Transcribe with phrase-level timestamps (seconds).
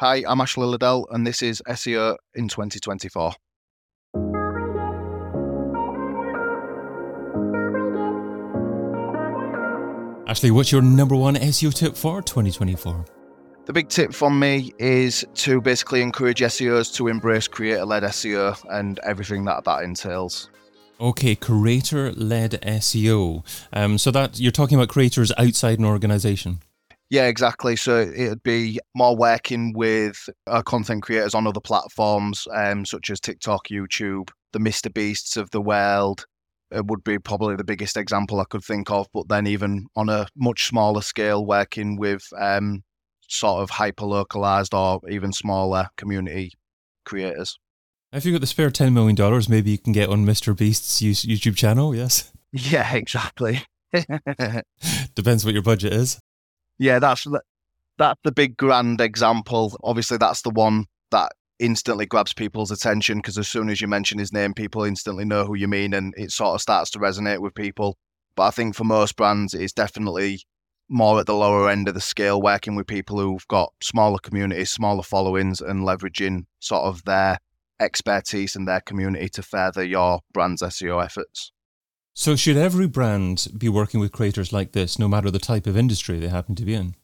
[0.00, 3.34] Hi, I'm Ashley Liddell, and this is SEO in 2024.
[10.26, 13.04] Ashley, what's your number one SEO tip for 2024?
[13.66, 18.56] The big tip from me is to basically encourage SEOs to embrace creator led SEO
[18.70, 20.48] and everything that that entails.
[20.98, 23.44] Okay, creator led SEO.
[23.74, 26.60] Um, so that you're talking about creators outside an organization.
[27.10, 27.74] Yeah, exactly.
[27.74, 33.18] So it'd be more working with uh, content creators on other platforms, um, such as
[33.18, 34.94] TikTok, YouTube, the Mr.
[34.94, 36.24] Beasts of the world.
[36.70, 39.08] It would be probably the biggest example I could think of.
[39.12, 42.84] But then, even on a much smaller scale, working with um,
[43.28, 46.52] sort of hyper localized or even smaller community
[47.04, 47.58] creators.
[48.12, 50.56] If you've got the spare $10 million, maybe you can get on Mr.
[50.56, 52.32] Beast's YouTube channel, yes?
[52.52, 53.64] Yeah, exactly.
[55.14, 56.18] Depends what your budget is
[56.80, 57.26] yeah, that's
[57.98, 59.78] that's the big grand example.
[59.84, 64.18] Obviously, that's the one that instantly grabs people's attention because as soon as you mention
[64.18, 67.40] his name, people instantly know who you mean, and it sort of starts to resonate
[67.40, 67.98] with people.
[68.34, 70.40] But I think for most brands, it's definitely
[70.88, 74.70] more at the lower end of the scale, working with people who've got smaller communities,
[74.70, 77.38] smaller followings, and leveraging sort of their
[77.78, 81.52] expertise and their community to further your brand's SEO efforts.
[82.20, 85.74] So, should every brand be working with creators like this, no matter the type of
[85.74, 86.94] industry they happen to be in?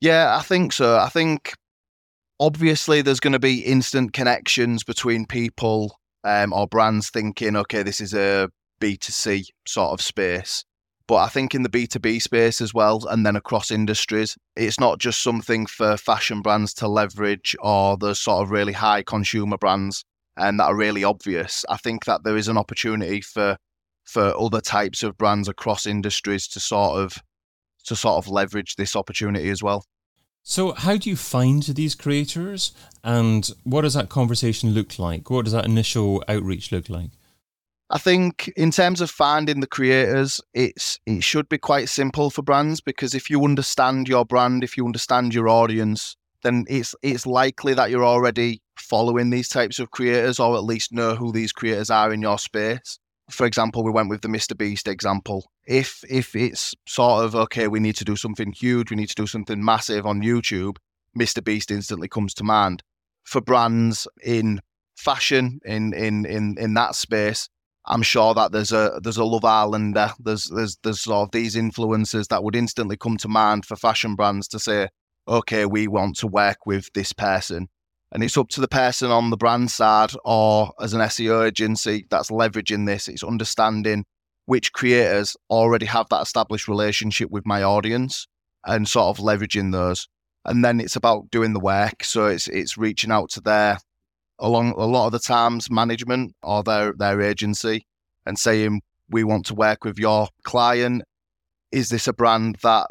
[0.00, 0.98] Yeah, I think so.
[0.98, 1.52] I think
[2.40, 8.00] obviously there's going to be instant connections between people um, or brands thinking, okay, this
[8.00, 8.48] is a
[8.80, 10.64] B2C sort of space.
[11.06, 14.98] But I think in the B2B space as well, and then across industries, it's not
[14.98, 20.04] just something for fashion brands to leverage or the sort of really high consumer brands
[20.36, 21.64] and that are really obvious.
[21.68, 23.58] I think that there is an opportunity for
[24.06, 27.22] for other types of brands across industries to sort of
[27.84, 29.84] to sort of leverage this opportunity as well.
[30.42, 35.28] So, how do you find these creators, and what does that conversation look like?
[35.28, 37.10] What does that initial outreach look like?
[37.90, 42.42] I think in terms of finding the creators, it's it should be quite simple for
[42.42, 47.26] brands because if you understand your brand, if you understand your audience, then it's it's
[47.26, 51.52] likely that you're already following these types of creators or at least know who these
[51.52, 53.00] creators are in your space
[53.30, 54.56] for example, we went with the Mr.
[54.56, 55.50] Beast example.
[55.66, 59.14] If if it's sort of okay, we need to do something huge, we need to
[59.14, 60.76] do something massive on YouTube,
[61.18, 61.42] Mr.
[61.42, 62.82] Beast instantly comes to mind.
[63.24, 64.60] For brands in
[64.94, 67.48] fashion, in in in in that space,
[67.86, 71.56] I'm sure that there's a there's a Love Islander, there's there's there's sort of these
[71.56, 74.88] influencers that would instantly come to mind for fashion brands to say,
[75.26, 77.68] okay, we want to work with this person.
[78.12, 82.06] And it's up to the person on the brand side or as an SEO agency
[82.08, 83.08] that's leveraging this.
[83.08, 84.04] It's understanding
[84.46, 88.26] which creators already have that established relationship with my audience
[88.64, 90.08] and sort of leveraging those.
[90.44, 92.04] And then it's about doing the work.
[92.04, 93.78] So it's it's reaching out to their
[94.38, 97.86] along a lot of the times management or their their agency
[98.24, 101.02] and saying we want to work with your client.
[101.72, 102.86] Is this a brand that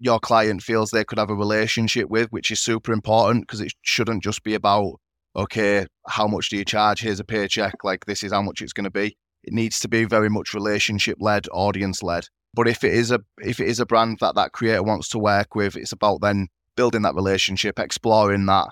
[0.00, 3.72] your client feels they could have a relationship with, which is super important because it
[3.82, 4.94] shouldn't just be about,
[5.36, 7.02] okay, how much do you charge?
[7.02, 7.84] Here's a paycheck.
[7.84, 9.14] Like, this is how much it's going to be.
[9.44, 12.26] It needs to be very much relationship led, audience led.
[12.54, 15.18] But if it is a if it is a brand that that creator wants to
[15.18, 18.68] work with, it's about then building that relationship, exploring that,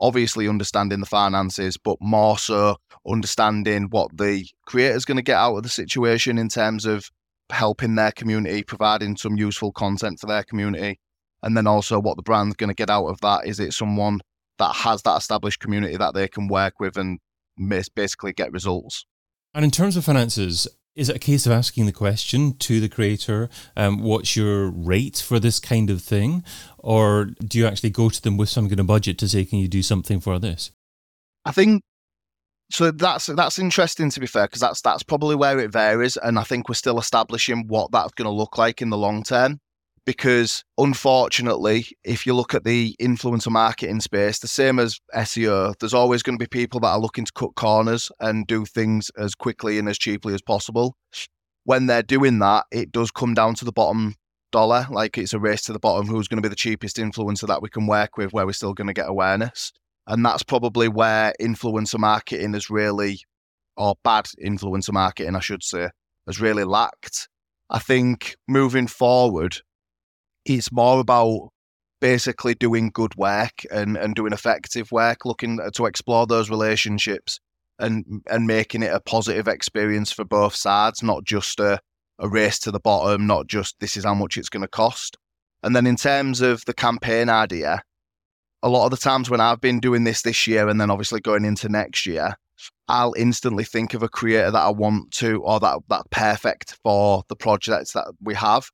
[0.00, 2.76] obviously understanding the finances, but more so
[3.06, 7.08] understanding what the creator is going to get out of the situation in terms of
[7.50, 10.98] helping their community, providing some useful content for their community.
[11.42, 13.46] And then also what the brand's going to get out of that.
[13.46, 14.20] Is it someone
[14.58, 17.18] that has that established community that they can work with and
[17.94, 19.06] basically get results?
[19.54, 22.88] And in terms of finances, is it a case of asking the question to the
[22.88, 26.44] creator, um, what's your rate for this kind of thing?
[26.78, 29.60] Or do you actually go to them with some kind of budget to say, can
[29.60, 30.72] you do something for this?
[31.44, 31.82] I think
[32.70, 36.38] so that's that's interesting to be fair because that's that's probably where it varies, and
[36.38, 39.60] I think we're still establishing what that's going to look like in the long term.
[40.06, 45.94] Because unfortunately, if you look at the influencer marketing space, the same as SEO, there's
[45.94, 49.34] always going to be people that are looking to cut corners and do things as
[49.34, 50.96] quickly and as cheaply as possible.
[51.64, 54.14] When they're doing that, it does come down to the bottom
[54.50, 54.86] dollar.
[54.90, 57.62] Like it's a race to the bottom who's going to be the cheapest influencer that
[57.62, 59.72] we can work with, where we're still going to get awareness.
[60.10, 63.20] And that's probably where influencer marketing has really,
[63.76, 65.88] or bad influencer marketing, I should say,
[66.26, 67.28] has really lacked.
[67.70, 69.58] I think moving forward,
[70.44, 71.50] it's more about
[72.00, 77.38] basically doing good work and, and doing effective work, looking to explore those relationships
[77.78, 81.78] and and making it a positive experience for both sides, not just a,
[82.18, 85.16] a race to the bottom, not just this is how much it's going to cost.
[85.62, 87.82] And then in terms of the campaign idea,
[88.62, 91.20] a lot of the times when I've been doing this this year and then obviously
[91.20, 92.36] going into next year,
[92.88, 97.22] I'll instantly think of a creator that I want to or that that perfect for
[97.28, 98.68] the projects that we have.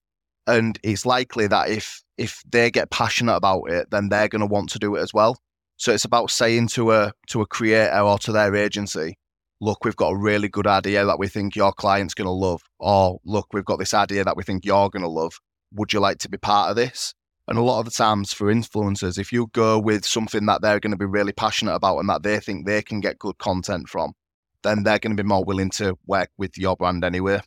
[0.47, 4.47] And it's likely that if if they get passionate about it, then they're going to
[4.47, 5.37] want to do it as well.
[5.77, 9.19] So it's about saying to a to a creator or to their agency,
[9.61, 12.63] look, we've got a really good idea that we think your client's going to love,
[12.79, 15.39] or look, we've got this idea that we think you're going to love.
[15.73, 17.15] Would you like to be part of this?
[17.49, 20.81] And a lot of the times for influencers, if you go with something that they're
[20.81, 23.89] going to be really passionate about and that they think they can get good content
[23.89, 24.15] from,
[24.63, 27.41] then they're going to be more willing to work with your brand anyway.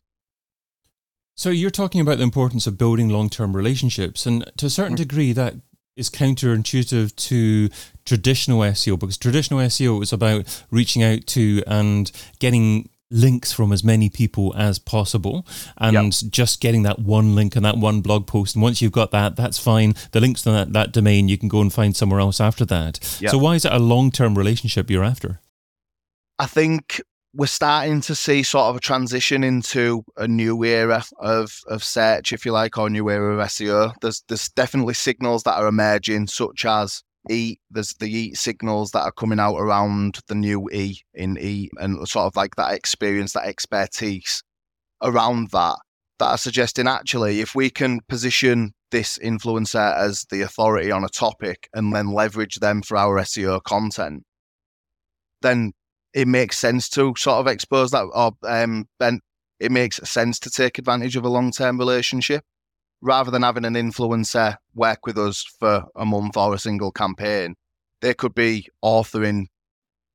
[1.35, 5.03] So you're talking about the importance of building long-term relationships, and to a certain mm-hmm.
[5.03, 5.55] degree, that
[5.95, 7.69] is counterintuitive to
[8.05, 13.83] traditional SEO because traditional SEO is about reaching out to and getting links from as
[13.83, 15.45] many people as possible.
[15.77, 16.31] And yep.
[16.31, 19.35] just getting that one link and that one blog post and once you've got that
[19.35, 19.95] that's fine.
[20.11, 22.99] The links to that, that domain you can go and find somewhere else after that.
[23.21, 23.31] Yep.
[23.31, 25.39] so why is it a long-term relationship you're after?
[26.37, 27.01] I think
[27.33, 32.33] we're starting to see sort of a transition into a new era of of search
[32.33, 35.67] if you like or a new era of seo there's there's definitely signals that are
[35.67, 37.57] emerging such as E.
[37.69, 42.07] There's the E signals that are coming out around the new E in E, and
[42.07, 44.43] sort of like that experience, that expertise
[45.01, 45.77] around that.
[46.19, 51.09] That are suggesting actually, if we can position this influencer as the authority on a
[51.09, 54.23] topic and then leverage them for our SEO content,
[55.41, 55.71] then
[56.13, 59.21] it makes sense to sort of expose that, or um, then
[59.59, 62.43] it makes sense to take advantage of a long term relationship
[63.01, 67.55] rather than having an influencer work with us for a month or a single campaign,
[68.01, 69.45] they could be authoring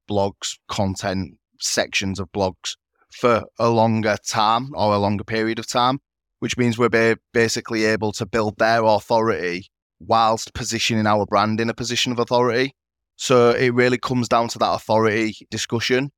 [0.08, 2.76] blogs, content, sections of blogs
[3.10, 6.00] for a longer time or a longer period of time,
[6.40, 9.66] which means we're basically able to build their authority
[10.00, 12.74] whilst positioning our brand in a position of authority.
[13.16, 16.10] So it really comes down to that authority discussion.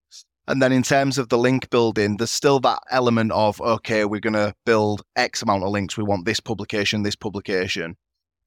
[0.49, 4.21] And then in terms of the link building, there's still that element of, okay, we're
[4.21, 5.97] going to build X amount of links.
[5.97, 7.97] We want this publication, this publication.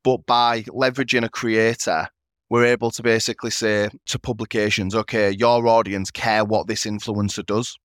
[0.04, 2.08] But by leveraging a creator,
[2.50, 7.78] we're able to basically say to publications, okay, your audience care what this influencer does.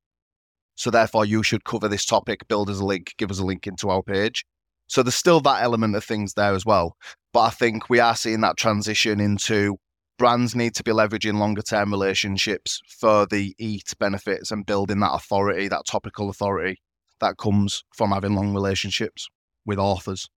[0.76, 3.66] So therefore, you should cover this topic, build us a link, give us a link
[3.66, 4.44] into our page.
[4.86, 6.96] So there's still that element of things there as well.
[7.32, 9.76] But I think we are seeing that transition into
[10.18, 15.12] brands need to be leveraging longer term relationships for the EAT benefits and building that
[15.12, 16.80] authority, that topical authority
[17.20, 19.28] that comes from having long relationships
[19.64, 20.28] with authors.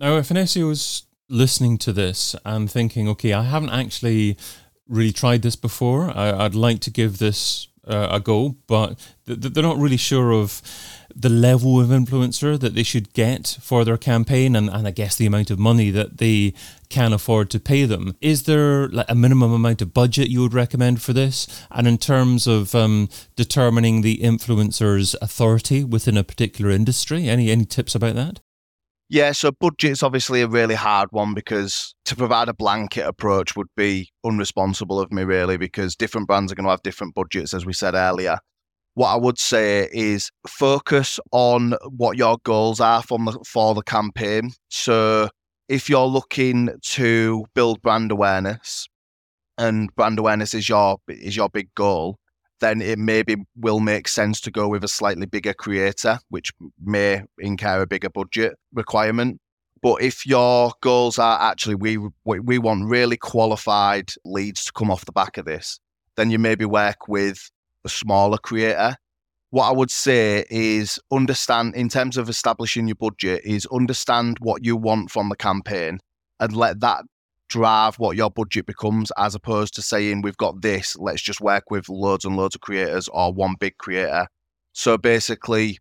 [0.00, 4.36] Now, if an SEO is listening to this and thinking, okay, I haven't actually
[4.88, 9.62] really tried this before, I, would like to give this uh, a go, but they're
[9.62, 10.62] not really sure of
[11.14, 15.16] the level of influencer that they should get for their campaign and, and I guess
[15.16, 16.54] the amount of money that they
[16.88, 18.16] can afford to pay them.
[18.20, 21.46] Is there like a minimum amount of budget you would recommend for this?
[21.70, 27.64] And in terms of um, determining the influencer's authority within a particular industry, any any
[27.64, 28.40] tips about that?
[29.10, 33.68] Yeah, so budget's obviously a really hard one because to provide a blanket approach would
[33.74, 37.64] be unresponsible of me, really, because different brands are going to have different budgets, as
[37.64, 38.38] we said earlier.
[38.94, 43.82] What I would say is focus on what your goals are from the, for the
[43.82, 44.50] campaign.
[44.68, 45.30] So
[45.68, 48.88] if you're looking to build brand awareness,
[49.58, 52.18] and brand awareness is your is your big goal,
[52.60, 56.52] then it maybe will make sense to go with a slightly bigger creator, which
[56.82, 59.40] may incur a bigger budget requirement.
[59.82, 65.04] But if your goals are actually we we want really qualified leads to come off
[65.04, 65.80] the back of this,
[66.16, 67.50] then you maybe work with
[67.84, 68.96] a smaller creator.
[69.50, 74.64] What I would say is understand in terms of establishing your budget is understand what
[74.64, 76.00] you want from the campaign
[76.38, 77.04] and let that
[77.48, 81.70] drive what your budget becomes as opposed to saying we've got this let's just work
[81.70, 84.26] with loads and loads of creators or one big creator.
[84.74, 85.78] So basically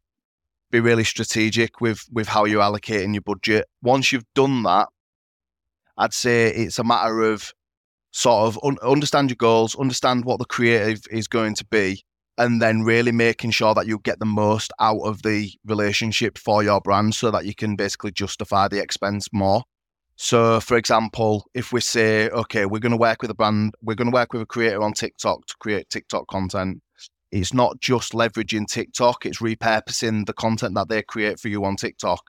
[0.71, 3.65] be really strategic with with how you're allocating your budget.
[3.81, 4.88] Once you've done that
[5.97, 7.51] i'd say it's a matter of
[8.12, 12.03] sort of un- understand your goals understand what the creative is going to be
[12.38, 16.63] and then really making sure that you get the most out of the relationship for
[16.63, 19.63] your brand so that you can basically justify the expense more
[20.20, 23.94] so, for example, if we say, okay, we're going to work with a brand, we're
[23.94, 26.82] going to work with a creator on TikTok to create TikTok content,
[27.32, 31.75] it's not just leveraging TikTok, it's repurposing the content that they create for you on
[31.75, 32.22] TikTok,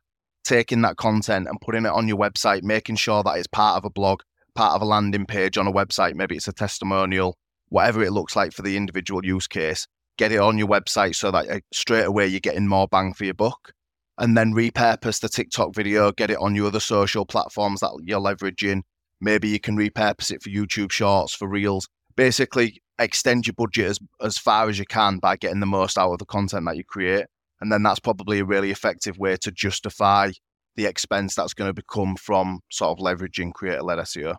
[0.45, 3.87] taking that content and putting it on your website, making sure that it's part of
[3.87, 4.21] a blog,
[4.55, 7.39] part of a landing page on a website, maybe it's a testimonial,
[7.71, 9.87] whatever it looks like for the individual use case.
[10.19, 13.25] Get it on your website so that uh, straight away you're getting more bang for
[13.25, 13.73] your buck
[14.19, 18.21] and then repurpose the TikTok video, get it on your other social platforms that you're
[18.21, 18.83] leveraging,
[19.21, 21.89] Maybe you can repurpose it for YouTube shorts, for reels.
[22.17, 26.13] Basically, extend your budget as, as far as you can by getting the most out
[26.13, 27.27] of the content that you create.
[27.61, 30.31] And then that's probably a really effective way to justify
[30.77, 34.37] the expense that's going to become from sort of leveraging creator led SEO.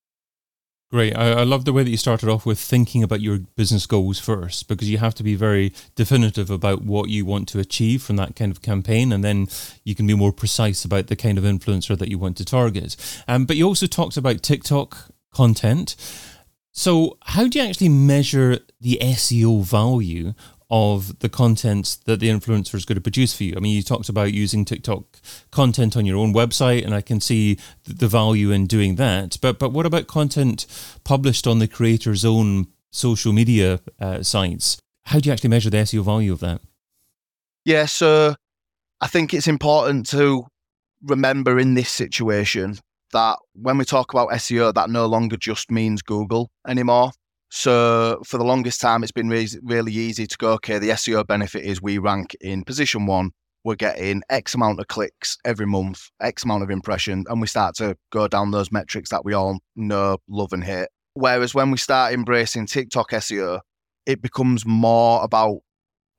[0.91, 1.15] Great.
[1.15, 4.17] I, I, love the way that you started off with thinking about your business goals
[4.17, 8.15] first, because you have to be very definitive about what you want to achieve from
[8.15, 9.47] that kind of campaign, and then
[9.83, 12.95] you can be more precise about the kind of influencer that you want to target.
[13.27, 15.95] Um, but you also talked about TikTok content.
[16.71, 20.33] So, how do you actually measure the SEO value
[20.69, 23.55] of the content that the influencer is going to produce for you.
[23.57, 25.03] I mean, you talked about using TikTok
[25.51, 29.37] content on your own website, and I can see the value in doing that.
[29.41, 30.65] But but what about content
[31.03, 34.77] published on the creator's own social media uh, sites?
[35.05, 36.61] How do you actually measure the SEO value of that?
[37.65, 38.35] Yeah, so
[39.01, 40.45] I think it's important to
[41.03, 42.77] remember in this situation
[43.11, 47.11] that when we talk about SEO, that no longer just means Google anymore.
[47.49, 51.25] So for the longest time, it's been really, really easy to go, okay, the SEO
[51.25, 53.31] benefit is we rank in position one.
[53.63, 57.75] We're getting X amount of clicks every month, X amount of impressions, and we start
[57.75, 60.87] to go down those metrics that we all know, love, and hate.
[61.15, 63.59] Whereas when we start embracing TikTok SEO,
[64.05, 65.57] it becomes more about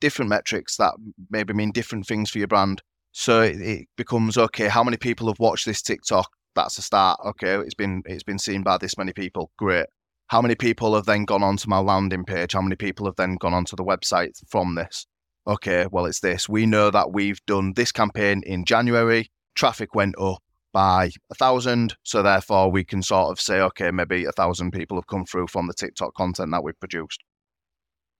[0.00, 0.94] different metrics that
[1.30, 2.82] maybe mean different things for your brand.
[3.12, 4.68] So it, it becomes okay.
[4.68, 6.28] How many people have watched this TikTok?
[6.54, 7.20] That's a start.
[7.24, 9.50] Okay, it's been it's been seen by this many people.
[9.56, 9.86] Great
[10.30, 12.52] how many people have then gone onto my landing page?
[12.52, 15.04] How many people have then gone onto the website from this?
[15.44, 16.48] Okay, well, it's this.
[16.48, 19.28] We know that we've done this campaign in January.
[19.56, 20.40] Traffic went up
[20.72, 21.96] by a thousand.
[22.04, 25.48] So therefore, we can sort of say, okay, maybe a thousand people have come through
[25.48, 27.24] from the TikTok content that we've produced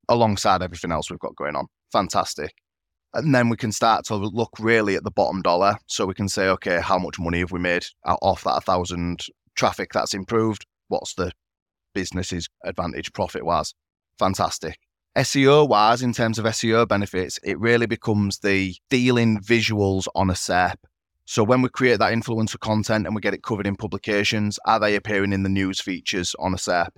[0.08, 1.66] alongside everything else we've got going on.
[1.92, 2.52] Fantastic.
[3.14, 5.76] And then we can start to look really at the bottom dollar.
[5.86, 9.20] So we can say, okay, how much money have we made off that a thousand
[9.54, 10.66] traffic that's improved?
[10.88, 11.30] What's the
[11.94, 13.74] business's advantage profit wise.
[14.18, 14.78] Fantastic.
[15.16, 20.34] SEO wise, in terms of SEO benefits, it really becomes the dealing visuals on a
[20.34, 20.76] SERP.
[21.24, 24.78] So when we create that influencer content and we get it covered in publications, are
[24.78, 26.90] they appearing in the news features on a SERP?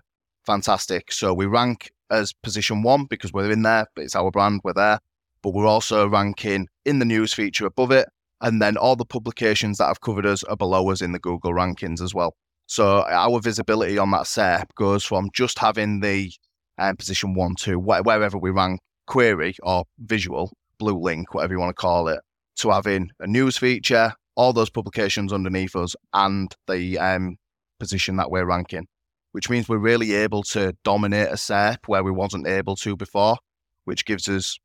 [0.44, 1.12] Fantastic.
[1.12, 4.74] So we rank as position one because we're in there, but it's our brand, we're
[4.74, 4.98] there.
[5.42, 8.08] But we're also ranking in the news feature above it.
[8.40, 11.52] And then all the publications that have covered us are below us in the Google
[11.52, 12.34] rankings as well.
[12.66, 16.32] So our visibility on that SERP goes from just having the
[16.78, 21.70] um, position one to wherever we rank query or visual, blue link, whatever you want
[21.70, 22.20] to call it,
[22.56, 27.36] to having a news feature, all those publications underneath us, and the um,
[27.78, 28.86] position that we're ranking,
[29.32, 33.36] which means we're really able to dominate a SERP where we wasn't able to before,
[33.84, 34.58] which gives us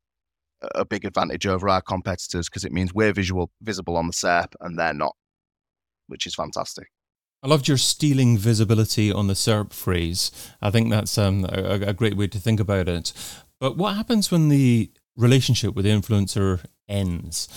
[0.74, 4.54] a big advantage over our competitors because it means we're visual visible on the SERP
[4.60, 5.14] and they're not,
[6.06, 6.88] which is fantastic.
[7.42, 10.32] I loved your stealing visibility on the SERP phrase.
[10.60, 13.12] I think that's um, a, a, great way to think about it.
[13.60, 17.48] But what happens when the relationship with the influencer ends?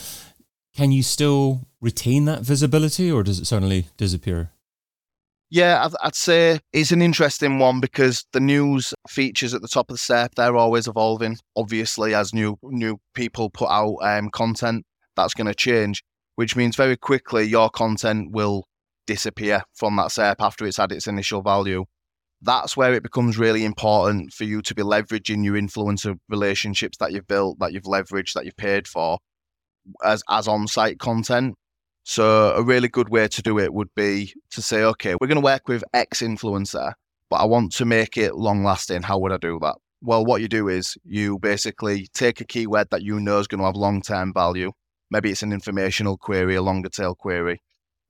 [0.75, 4.51] Can you still retain that visibility or does it suddenly disappear?
[5.49, 9.97] Yeah, I'd say it's an interesting one because the news features at the top of
[9.97, 11.37] the SERP, they're always evolving.
[11.57, 14.85] Obviously, as new new people put out um, content,
[15.17, 16.03] that's going to change,
[16.35, 18.63] which means very quickly your content will
[19.05, 21.85] disappear from that SERP after it's had its initial value.
[22.41, 27.11] That's where it becomes really important for you to be leveraging your influencer relationships that
[27.11, 29.19] you've built, that you've leveraged, that you've paid for
[30.03, 31.55] as, as on site content.
[32.03, 35.35] So, a really good way to do it would be to say, okay, we're going
[35.35, 36.93] to work with X influencer,
[37.29, 39.03] but I want to make it long lasting.
[39.03, 39.75] How would I do that?
[40.01, 43.59] Well, what you do is you basically take a keyword that you know is going
[43.59, 44.71] to have long term value.
[45.11, 47.59] Maybe it's an informational query, a longer tail query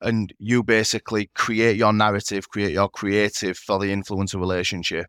[0.02, 5.08] and you basically create your narrative, create your creative for the influencer relationship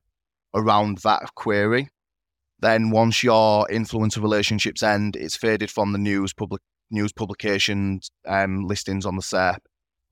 [0.55, 1.89] around that query.
[2.61, 8.67] Then once your influencer relationships end, it's faded from the news public news publications um,
[8.67, 9.59] listings on the SERP.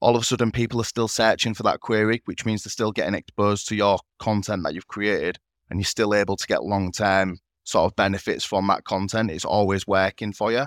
[0.01, 2.91] All of a sudden, people are still searching for that query, which means they're still
[2.91, 6.91] getting exposed to your content that you've created, and you're still able to get long
[6.91, 9.31] term sort of benefits from that content.
[9.31, 10.65] It's always working for you.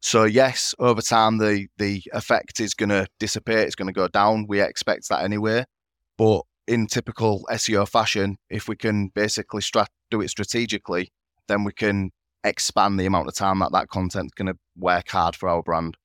[0.00, 3.66] So yes, over time the the effect is going to dissipate.
[3.66, 4.46] It's going to go down.
[4.48, 5.64] We expect that anyway.
[6.16, 11.12] But in typical SEO fashion, if we can basically strat- do it strategically,
[11.48, 12.10] then we can
[12.44, 15.96] expand the amount of time that that content's going to work hard for our brand.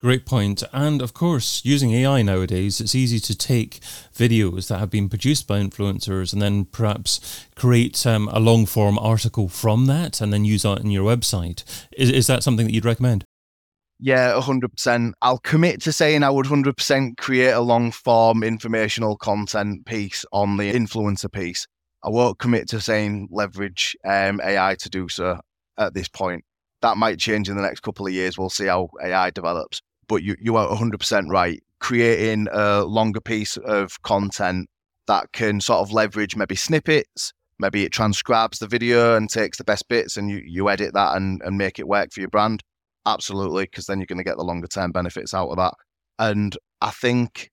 [0.00, 0.62] Great point.
[0.72, 3.80] And of course, using AI nowadays, it's easy to take
[4.14, 8.96] videos that have been produced by influencers and then perhaps create um, a long form
[8.98, 11.64] article from that and then use that in your website.
[11.96, 13.24] Is, is that something that you'd recommend?
[14.00, 15.12] Yeah, 100%.
[15.22, 20.56] I'll commit to saying I would 100% create a long form informational content piece on
[20.56, 21.66] the influencer piece.
[22.04, 25.40] I won't commit to saying leverage um, AI to do so
[25.76, 26.44] at this point.
[26.80, 28.38] That might change in the next couple of years.
[28.38, 29.82] We'll see how AI develops.
[30.06, 31.60] But you, you are 100% right.
[31.80, 34.68] Creating a longer piece of content
[35.08, 39.64] that can sort of leverage maybe snippets, maybe it transcribes the video and takes the
[39.64, 42.62] best bits and you, you edit that and, and make it work for your brand
[43.06, 45.74] Absolutely, because then you're going to get the longer term benefits out of that.
[46.18, 47.50] And I think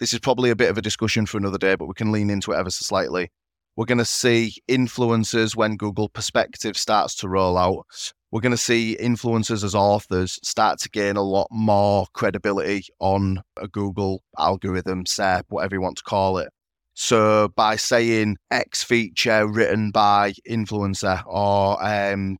[0.00, 2.30] this is probably a bit of a discussion for another day, but we can lean
[2.30, 3.30] into it ever so slightly.
[3.76, 7.86] We're going to see influencers when Google Perspective starts to roll out.
[8.30, 13.42] We're going to see influencers as authors start to gain a lot more credibility on
[13.56, 16.48] a Google algorithm, SERP, whatever you want to call it.
[16.94, 22.38] So by saying X feature written by influencer or um,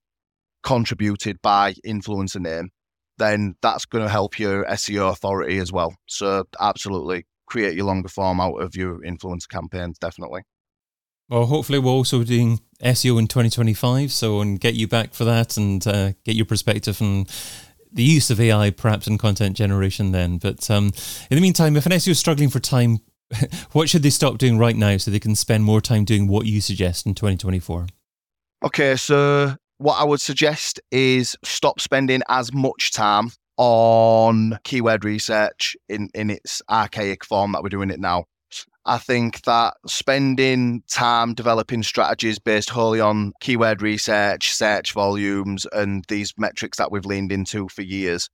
[0.62, 2.70] contributed by influencer name,
[3.18, 5.94] then that's going to help your SEO authority as well.
[6.06, 10.42] So absolutely create your longer form out of your influencer campaigns, definitely.
[11.28, 15.56] Well, hopefully we're also doing SEO in 2025, so and get you back for that
[15.56, 17.28] and uh, get your perspective and
[17.92, 20.38] the use of AI perhaps in content generation then.
[20.38, 20.86] But um,
[21.30, 22.98] in the meantime, if an SEO is struggling for time,
[23.72, 26.46] what should they stop doing right now so they can spend more time doing what
[26.46, 27.86] you suggest in 2024?
[28.64, 35.74] Okay, so what I would suggest is stop spending as much time on keyword research
[35.88, 38.24] in, in its archaic form that we're doing it now.
[38.84, 46.04] I think that spending time developing strategies based wholly on keyword research, search volumes, and
[46.08, 48.28] these metrics that we've leaned into for years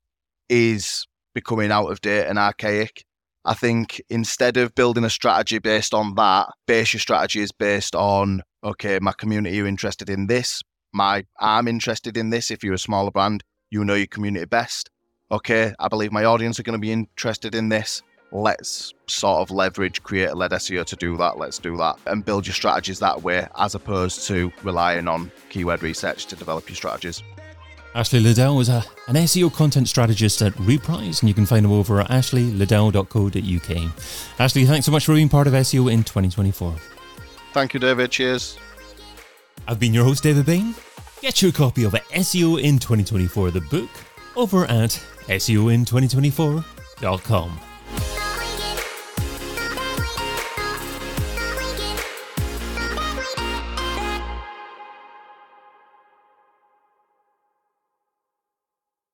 [0.49, 3.05] is becoming out of date and archaic.
[3.45, 8.43] I think instead of building a strategy based on that, base your strategies based on
[8.65, 10.61] okay, my community are interested in this,
[10.97, 12.51] my I'm interested in this.
[12.51, 14.91] If you're a smaller brand, you know your community best.
[15.31, 18.03] Okay, I believe my audience are going to be interested in this.
[18.33, 21.39] Let's sort of leverage creator led SEO to do that.
[21.39, 25.83] Let's do that and build your strategies that way as opposed to relying on keyword
[25.83, 27.23] research to develop your strategies.
[27.95, 31.73] Ashley Liddell is a, an SEO content strategist at Reprise, and you can find him
[31.73, 33.93] over at ashleyliddell.co.uk.
[34.39, 36.75] Ashley, thanks so much for being part of SEO in 2024.
[37.53, 38.11] Thank you, David.
[38.11, 38.59] Cheers.
[39.67, 40.75] I've been your host, David Bain.
[41.27, 43.91] Get your copy of SEO in 2024, the book,
[44.37, 44.91] over at
[45.27, 47.61] SEOin2024.com.